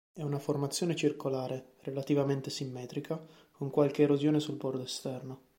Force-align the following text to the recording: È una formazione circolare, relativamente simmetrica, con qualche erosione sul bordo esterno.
È 0.11 0.23
una 0.23 0.39
formazione 0.39 0.95
circolare, 0.95 1.73
relativamente 1.81 2.49
simmetrica, 2.49 3.23
con 3.51 3.69
qualche 3.69 4.01
erosione 4.01 4.39
sul 4.39 4.57
bordo 4.57 4.81
esterno. 4.81 5.41